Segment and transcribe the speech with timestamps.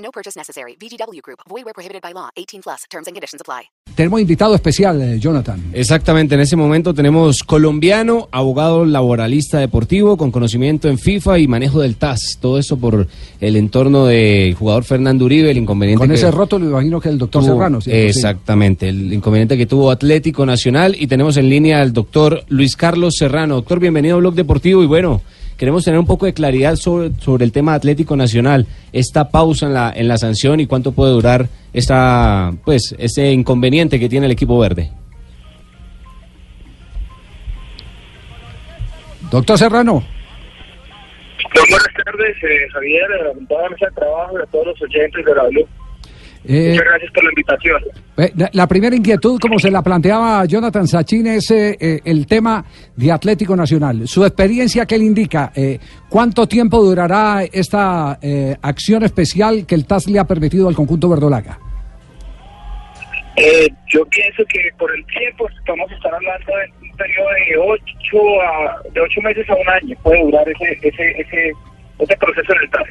[0.00, 0.76] No purchase necessary.
[0.80, 1.40] VGW Group.
[1.48, 2.30] Void where prohibited by law.
[2.36, 2.80] 18 plus.
[2.90, 3.68] Terms and conditions apply.
[3.94, 5.60] Tenemos invitado especial, eh, Jonathan.
[5.74, 11.80] Exactamente, en ese momento tenemos colombiano, abogado laboralista deportivo con conocimiento en FIFA y manejo
[11.80, 12.38] del TAS.
[12.40, 13.06] Todo eso por
[13.40, 17.08] el entorno del jugador Fernando Uribe, el inconveniente Con que ese roto, me imagino que
[17.10, 17.78] el doctor tuvo- Serrano.
[17.84, 23.16] Exactamente, el inconveniente que tuvo Atlético Nacional y tenemos en línea al doctor Luis Carlos
[23.18, 23.56] Serrano.
[23.56, 25.20] Doctor, bienvenido a Blog Deportivo y bueno,
[25.60, 29.74] queremos tener un poco de claridad sobre, sobre el tema Atlético Nacional, esta pausa en
[29.74, 34.32] la, en la sanción y cuánto puede durar esta, pues, ese inconveniente que tiene el
[34.32, 34.90] equipo verde.
[39.30, 40.02] Doctor Serrano.
[41.54, 44.80] Muy buenas tardes, eh, Javier, a toda la mesa de trabajo y a todos los
[44.80, 45.68] oyentes de la Blue.
[46.44, 47.82] Eh, Muchas gracias por la invitación.
[48.16, 52.64] eh, la, la primera inquietud, como se la planteaba Jonathan Sachin, es eh, el tema
[52.96, 54.08] de Atlético Nacional.
[54.08, 55.52] Su experiencia, ¿qué le indica?
[55.54, 58.18] Eh, ¿Cuánto tiempo durará esta
[58.62, 61.58] acción especial que el TAS le ha permitido al conjunto verdolaga?
[63.92, 68.82] Yo pienso que por el tiempo a estar hablando de un periodo de ocho, a,
[68.92, 69.96] de ocho meses a un año.
[70.02, 71.52] Puede durar ese, ese, ese,
[71.98, 72.88] ese proceso en el TAS.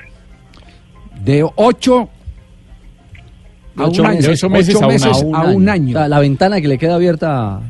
[1.21, 2.09] De ocho
[3.79, 4.17] a ocho un año.
[4.17, 6.07] meses- ocho meses a un- a un a un año.
[6.07, 7.61] la ventana que le queda abierta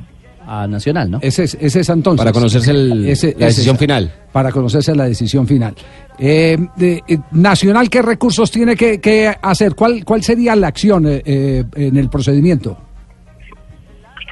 [0.52, 1.20] a, Nacional, ¿no?
[1.22, 2.18] Ese es, ese es entonces.
[2.18, 4.12] Para conocerse el- Ese- la decisión final.
[4.32, 5.76] Para conocerse la decisión final.
[6.18, 9.76] Eh, de- eh, Nacional, ¿qué recursos tiene que, que hacer?
[9.76, 12.78] ¿Cuál, ¿Cuál sería la acción eh, eh, en el procedimiento?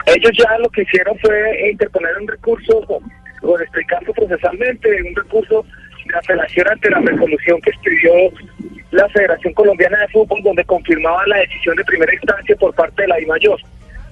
[0.07, 2.79] Ellos ya lo que hicieron fue interponer un recurso,
[3.43, 5.65] o explicando procesalmente, un recurso
[6.07, 8.11] de apelación ante la resolución que expidió
[8.91, 13.07] la Federación Colombiana de Fútbol, donde confirmaba la decisión de primera instancia por parte de
[13.09, 13.59] la DIMAYOR.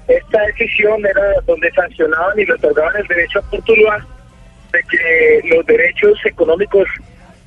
[0.08, 4.06] Esta decisión era donde sancionaban y le otorgaban el derecho a Portuluá
[4.72, 6.88] de que los derechos económicos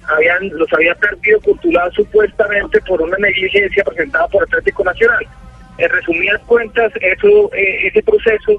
[0.08, 5.26] habían los había perdido Curtulá supuestamente por una negligencia presentada por Atlético Nacional.
[5.76, 8.52] En resumidas cuentas, eso eh, ese proceso,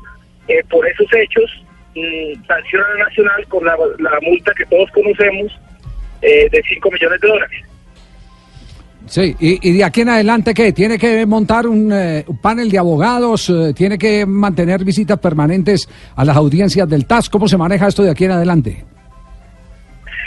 [0.47, 1.65] eh, por esos hechos,
[1.95, 5.59] mm, sanciona a Nacional con la, la multa que todos conocemos
[6.21, 7.61] eh, de 5 millones de dólares.
[9.09, 10.71] Sí, y, y de aquí en adelante, ¿qué?
[10.71, 13.49] ¿Tiene que montar un, eh, panel de abogados?
[13.49, 17.27] eh, ¿Tiene que mantener visitas permanentes a las audiencias del TAS?
[17.27, 18.85] ¿Cómo se maneja esto de aquí en adelante?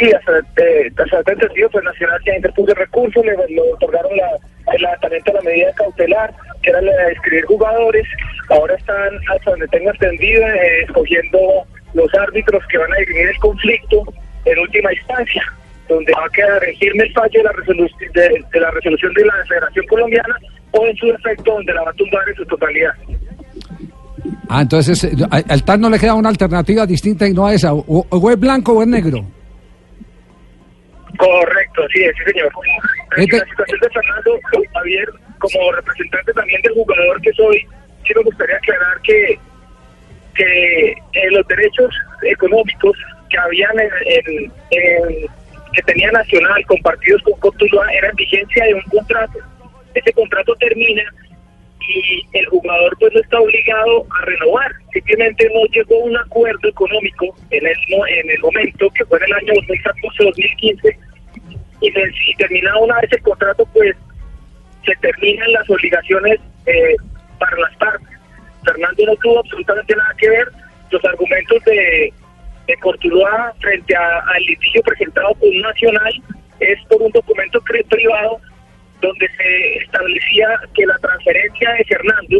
[0.01, 3.37] Sí, hasta, eh, hasta entendido, pues Nacional ya interpuso el recurso, le,
[3.73, 8.05] otorgaron la, el levantamiento de la medida cautelar, que era la de escribir jugadores.
[8.51, 11.39] Ahora están, hasta donde tengo entendido, eh, escogiendo
[11.95, 14.03] los árbitros que van a definir el conflicto
[14.45, 15.45] en última instancia,
[15.95, 19.13] donde va a quedar en firme el fallo de la, resolu- de, de la resolución
[19.15, 20.37] de la Federación Colombiana
[20.73, 22.93] o en su defecto, donde la va a tumbar en su totalidad.
[24.49, 25.11] Ah, entonces eh,
[25.49, 27.73] al TAS no le queda una alternativa distinta y no a esa.
[27.75, 29.25] O, o es blanco o es negro.
[31.19, 32.51] Correcto, sí, sí, señor.
[33.17, 34.39] Este- La situación de Fernando
[34.75, 35.09] Javier,
[35.39, 37.59] como representante también del jugador que soy,
[38.07, 39.39] sí me gustaría aclarar que,
[40.35, 42.97] que eh, los derechos económicos
[43.29, 45.27] que habían en, en- en-
[45.73, 49.39] que tenía Nacional compartidos con Cotuluá eran vigencia de un contrato.
[49.95, 51.03] Ese contrato termina
[51.89, 56.69] y el jugador pues no está obligado a renovar, simplemente no llegó a un acuerdo
[56.69, 57.77] económico en el,
[58.09, 60.97] en el momento que fue en el año 2014-2015
[61.81, 63.97] y si terminado una vez el contrato pues
[64.85, 66.97] se terminan las obligaciones eh,
[67.39, 68.09] para las partes.
[68.65, 70.49] Fernando no tuvo absolutamente nada que ver,
[70.91, 72.13] los argumentos de,
[72.67, 76.13] de Cortuluá frente a- al litigio presentado por un nacional
[76.61, 78.39] es por un documento privado
[79.01, 82.37] donde se establecía que la transferencia de Fernando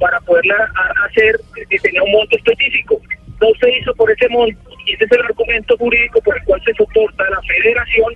[0.00, 0.70] para poderla
[1.06, 1.36] hacer
[1.70, 3.00] eh, tenía un monto específico.
[3.40, 6.62] No se hizo por ese monto y ese es el argumento jurídico por el cual
[6.64, 8.14] se soporta la federación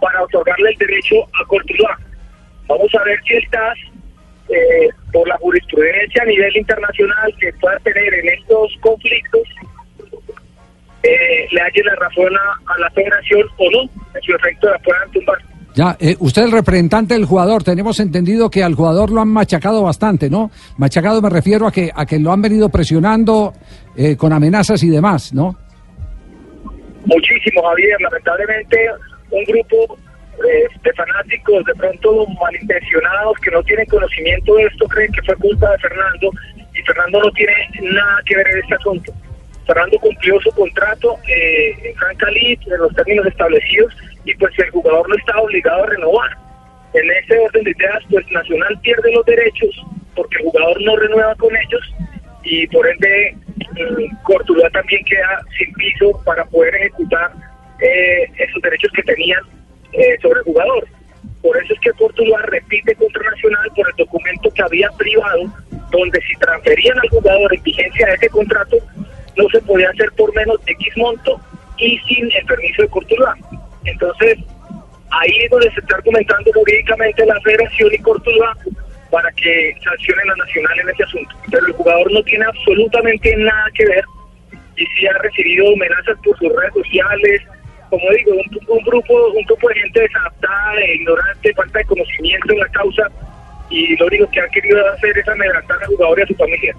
[0.00, 1.98] para otorgarle el derecho a Cortuluá.
[2.68, 3.48] Vamos a ver si el
[4.48, 9.42] eh, por la jurisprudencia a nivel internacional que pueda tener en estos conflictos,
[11.02, 13.82] eh, le halle la razón a, a la federación o no,
[14.14, 15.38] en su efecto la puedan tumbar.
[15.74, 17.62] Ya, eh, usted es el representante del jugador.
[17.62, 20.50] Tenemos entendido que al jugador lo han machacado bastante, ¿no?
[20.78, 23.52] Machacado me refiero a que a que lo han venido presionando
[23.96, 25.56] eh, con amenazas y demás, ¿no?
[27.04, 28.00] Muchísimo, Javier.
[28.00, 28.76] Lamentablemente,
[29.30, 29.96] un grupo
[30.44, 35.36] eh, de fanáticos de pronto malintencionados que no tienen conocimiento de esto creen que fue
[35.36, 36.30] culpa de Fernando
[36.74, 37.52] y Fernando no tiene
[37.92, 39.12] nada que ver en este asunto.
[39.70, 43.94] Fernando cumplió su contrato eh, en League, en los términos establecidos
[44.24, 46.30] y pues el jugador no está obligado a renovar.
[46.92, 49.70] En ese orden de ideas, pues Nacional pierde los derechos
[50.16, 51.94] porque el jugador no renueva con ellos
[52.42, 57.30] y por ende mm, Cortuluá también queda sin piso para poder ejecutar
[57.80, 59.40] eh, esos derechos que tenían
[59.92, 60.88] eh, sobre el jugador.
[61.42, 65.44] Por eso es que Cortuluá repite contra Nacional por el documento que había privado,
[65.92, 68.76] donde si transferían al jugador en vigencia de ese contrato,
[69.40, 71.40] no se podía hacer por menos de X monto
[71.78, 73.36] y sin el permiso de Cortuluá.
[73.84, 74.38] Entonces,
[75.10, 78.56] ahí es donde se está argumentando jurídicamente la federación y Cortuluá
[79.10, 81.36] para que sancionen a Nacional en ese asunto.
[81.50, 84.04] Pero el jugador no tiene absolutamente nada que ver
[84.76, 87.42] y sí ha recibido amenazas por sus redes sociales,
[87.90, 88.32] como digo,
[88.68, 93.10] un, grupo un grupo de gente desadaptada, ignorante, falta de conocimiento en la causa
[93.68, 96.74] y lo único que ha querido hacer es amedrentar al jugador y a su familia.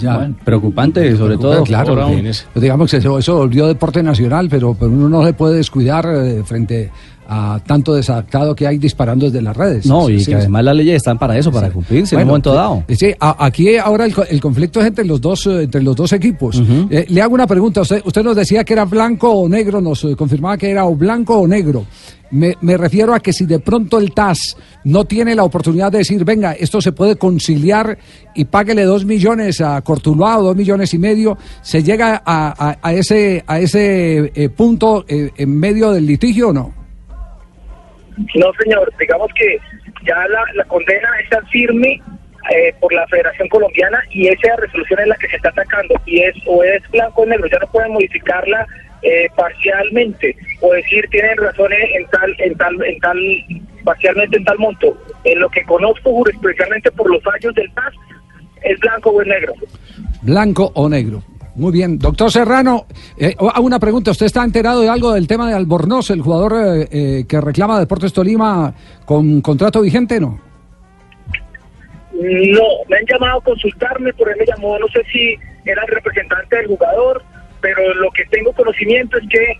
[0.00, 0.30] Ya.
[0.44, 1.62] preocupante, sobre todo.
[1.64, 2.10] Claro,
[2.54, 6.42] digamos que eso, eso volvió deporte nacional, pero, pero uno no se puede descuidar eh,
[6.44, 6.90] frente
[7.32, 9.86] a tanto desadaptado que hay disparando desde las redes.
[9.86, 12.82] No, y que además las leyes están para eso, para cumplirse en un momento dado.
[12.88, 16.60] Sí, aquí ahora el, conflicto es entre los dos, eh, entre los dos equipos.
[16.90, 20.02] Eh, le hago una pregunta, usted, usted nos decía que era blanco o negro, nos
[20.04, 21.86] eh, confirmaba que era o blanco o negro.
[22.32, 25.98] Me, me, refiero a que si de pronto el TAS no tiene la oportunidad de
[25.98, 27.98] decir, venga, esto se puede conciliar
[28.34, 32.92] y páguele dos millones a Cortuluá o dos millones y medio, ¿se llega a, a,
[32.92, 36.79] ese, a ese punto en medio del litigio o no?
[38.34, 39.58] No, señor, digamos que
[40.04, 40.16] ya
[40.54, 42.00] la, condena está firme
[42.50, 46.20] eh, por la Federación Colombiana y esa resolución es la que se está atacando y
[46.20, 48.66] es o es blanco o negro, ya no pueden modificarla
[49.02, 53.18] eh, parcialmente o decir tienen razones en tal, en tal, en tal,
[53.84, 54.96] parcialmente en tal monto.
[55.24, 57.94] En lo que conozco jurisprudencialmente por los fallos del TAS
[58.62, 59.54] es blanco o es negro.
[60.22, 61.22] Blanco o negro.
[61.60, 61.98] Muy bien.
[61.98, 62.86] Doctor Serrano,
[63.18, 64.12] eh, una pregunta.
[64.12, 67.78] ¿Usted está enterado de algo del tema de Albornoz, el jugador eh, eh, que reclama
[67.78, 68.72] Deportes Tolima
[69.04, 70.40] con contrato vigente, no?
[72.14, 75.34] No, me han llamado a consultarme, por él me llamó, no sé si
[75.66, 77.22] era el representante del jugador,
[77.60, 79.52] pero lo que tengo conocimiento es que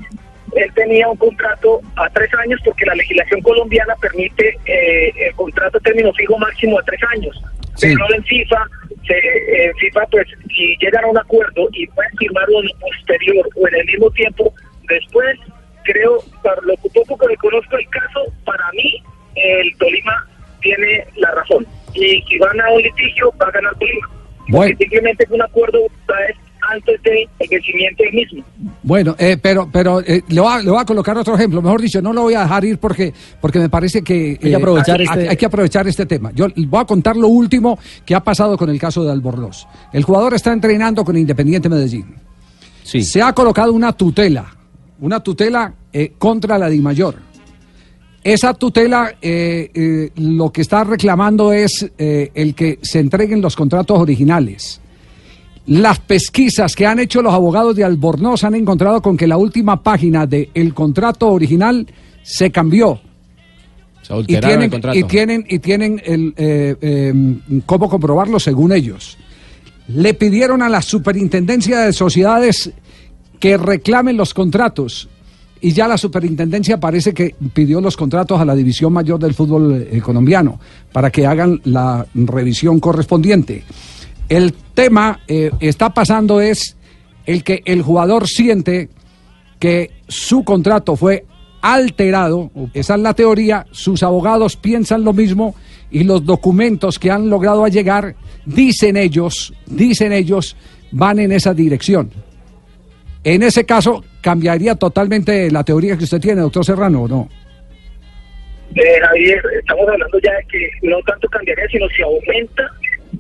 [0.58, 5.78] él tenía un contrato a tres años porque la legislación colombiana permite eh, el contrato
[5.80, 7.42] término fijo máximo a tres años.
[7.78, 8.66] Pero en FIFA
[9.16, 13.74] en FIFA, pues, si llegan a un acuerdo y pueden firmarlo en posterior o en
[13.74, 14.52] el mismo tiempo,
[14.88, 15.38] después,
[15.84, 19.02] creo, para lo poco que conozco el caso, para mí,
[19.34, 20.26] el Tolima
[20.60, 21.66] tiene la razón.
[21.94, 24.08] Y si van a un litigio, va a ganar Tolima.
[24.48, 24.76] Bueno.
[24.78, 25.86] simplemente es un acuerdo
[26.70, 28.44] antes del vencimiento mismo.
[28.82, 31.60] Bueno, eh, pero pero eh, le, voy a, le, voy a, colocar otro ejemplo.
[31.60, 34.54] Mejor dicho, no lo voy a dejar ir porque porque me parece que hay, que,
[34.54, 35.28] aprovechar este...
[35.28, 36.32] hay, que aprovechar este tema.
[36.34, 39.66] Yo voy a contar lo último que ha pasado con el caso de Albornoz.
[39.92, 42.14] El jugador está entrenando con Independiente Medellín.
[42.82, 43.02] Sí.
[43.02, 44.46] Se ha colocado una tutela,
[45.00, 47.30] una tutela eh, contra la DIMAYOR.
[48.22, 54.79] Esa tutela lo que está reclamando es el que se entreguen los contratos originales
[55.66, 59.82] las pesquisas que han hecho los abogados de Albornoz han encontrado con que la última
[59.82, 61.86] página del contrato original
[62.22, 63.00] se cambió.
[64.26, 64.98] y tienen, el contrato.
[64.98, 69.16] y tienen, y tienen el, eh, em, cómo comprobarlo según ellos.
[69.88, 72.72] Le pidieron a la superintendencia de sociedades
[73.38, 75.08] que reclamen los contratos
[75.60, 79.86] y ya la superintendencia parece que pidió los contratos a la división mayor del fútbol
[79.90, 80.58] eh, colombiano
[80.92, 83.64] para que hagan la revisión correspondiente.
[84.30, 86.76] El tema eh, está pasando es
[87.26, 88.88] el que el jugador siente
[89.58, 91.24] que su contrato fue
[91.60, 95.56] alterado, esa es la teoría, sus abogados piensan lo mismo
[95.90, 98.14] y los documentos que han logrado llegar,
[98.46, 100.56] dicen ellos, dicen ellos,
[100.92, 102.10] van en esa dirección.
[103.24, 107.28] En ese caso, ¿cambiaría totalmente la teoría que usted tiene, doctor Serrano, o no?
[108.76, 112.62] Eh, Javier, estamos hablando ya de que no tanto cambiaría, sino si aumenta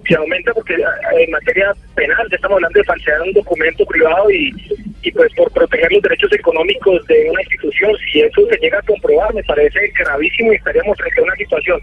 [0.06, 0.84] se aumenta porque eh,
[1.24, 4.52] en materia penal estamos hablando de falsear un documento privado y,
[5.02, 8.82] y pues por proteger los derechos económicos de una institución, si eso se llega a
[8.82, 11.80] comprobar me parece gravísimo y estaríamos frente a una situación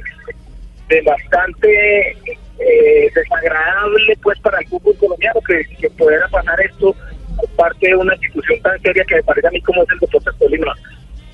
[0.89, 2.12] de bastante
[2.59, 6.95] eh, desagradable pues para el fútbol colombiano que, que pudiera pasar esto
[7.36, 10.00] por parte de una institución tan seria que me parece a mí como es el
[10.00, 10.74] Deportes Tolima.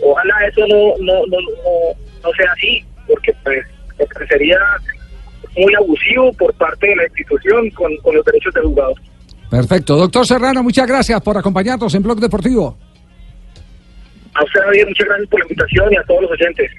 [0.02, 3.66] Ojalá eso no, no, no, no, no sea así, porque pues
[4.28, 4.60] sería
[5.56, 8.96] muy abusivo por parte de la institución con, los derechos del jugador.
[9.50, 9.96] Perfecto.
[9.96, 12.78] Doctor Serrano, muchas gracias por acompañarnos en Blog Deportivo.
[14.34, 16.72] A usted, Javier, muchas gracias por la invitación y a todos los oyentes.